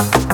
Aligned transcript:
Bye. 0.00 0.29